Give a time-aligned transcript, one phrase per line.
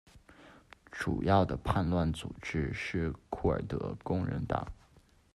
[0.91, 4.65] 主要的叛乱组织是库尔德工人党。